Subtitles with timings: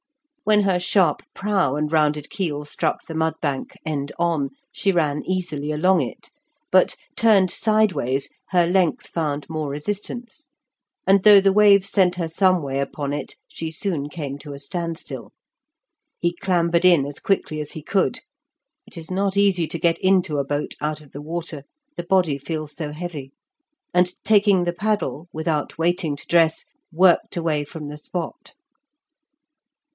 [0.45, 5.23] When her sharp prow and rounded keel struck the mud bank end on she ran
[5.25, 6.31] easily along it.
[6.71, 10.49] But, turned sideways, her length found more resistance,
[11.05, 14.59] and though the waves sent her some way upon it, she soon came to a
[14.59, 15.31] standstill.
[16.19, 18.21] He clambered in as quickly as he could
[18.87, 21.63] (it is not easy to get into a boat out of the water,
[21.95, 23.31] the body feels so heavy),
[23.93, 28.53] and, taking the paddle, without waiting to dress, worked away from the spot.